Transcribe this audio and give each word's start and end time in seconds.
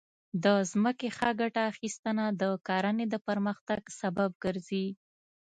د 0.43 0.45
ځمکې 0.71 1.07
ښه 1.17 1.29
ګټه 1.41 1.61
اخیستنه 1.71 2.25
د 2.41 2.43
کرنې 2.67 3.05
د 3.09 3.15
پرمختګ 3.27 3.81
سبب 3.99 4.29
ګرځي. 4.43 4.87